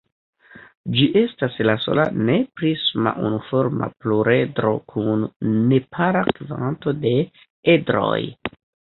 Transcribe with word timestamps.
Ĝi 0.93 1.03
estas 1.19 1.57
la 1.69 1.73
sola 1.81 2.05
ne-prisma 2.29 3.11
unuforma 3.27 3.89
pluredro 4.05 4.71
kun 4.93 5.27
nepara 5.73 6.23
kvanto 6.39 6.95
de 7.05 7.13
edroj. 7.75 8.17